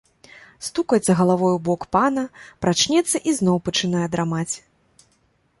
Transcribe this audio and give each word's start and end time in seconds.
Стукаецца 0.67 1.15
галавой 1.19 1.51
у 1.57 1.59
бок 1.67 1.85
пана, 1.97 2.23
прачнецца 2.67 3.17
і 3.33 3.37
зноў 3.41 3.57
пачынае 3.69 4.05
драмаць. 4.17 4.51